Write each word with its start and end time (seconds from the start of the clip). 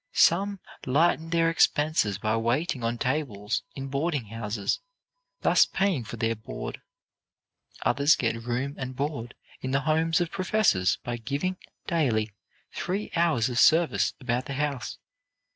Some 0.13 0.59
lighten 0.87 1.29
their 1.29 1.51
expenses 1.51 2.17
by 2.17 2.35
waiting 2.35 2.83
on 2.83 2.97
tables 2.97 3.61
in 3.75 3.87
boarding 3.89 4.25
houses, 4.29 4.79
thus 5.41 5.67
paying 5.67 6.05
for 6.05 6.17
their 6.17 6.33
board. 6.33 6.81
Others 7.83 8.15
get 8.15 8.41
room 8.41 8.73
and 8.79 8.95
board 8.95 9.35
in 9.61 9.69
the 9.69 9.81
homes 9.81 10.19
of 10.19 10.31
professors 10.31 10.97
by 11.03 11.17
giving, 11.17 11.57
daily, 11.85 12.31
three 12.73 13.11
hours 13.15 13.47
of 13.47 13.59
service 13.59 14.15
about 14.19 14.45
the 14.47 14.53
house. 14.55 14.97